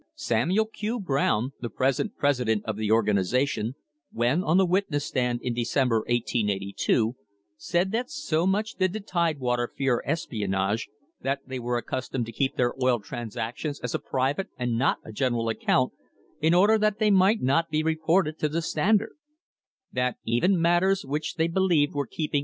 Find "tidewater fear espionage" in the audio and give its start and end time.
8.99-10.89